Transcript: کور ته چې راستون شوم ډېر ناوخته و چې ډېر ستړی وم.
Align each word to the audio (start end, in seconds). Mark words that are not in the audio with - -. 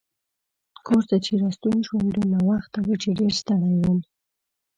کور 0.85 1.03
ته 1.09 1.15
چې 1.25 1.31
راستون 1.43 1.77
شوم 1.87 2.03
ډېر 2.15 2.25
ناوخته 2.33 2.79
و 2.83 2.91
چې 3.01 3.09
ډېر 3.19 3.31
ستړی 3.41 3.75
وم. 3.79 3.99